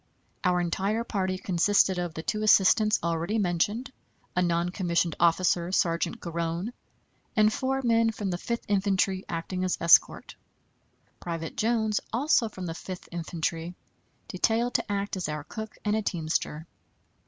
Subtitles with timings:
[0.43, 3.91] Our entire party consisted of the two assistants already mentioned,
[4.35, 6.73] a non commissioned officer, Sergeant Garone,
[7.35, 10.33] and four men from the Fifth Infantry acting as escort;
[11.19, 13.75] Private Jones, also from the Fifth Infantry,
[14.27, 16.65] detailed to act as our cook, and a teamster.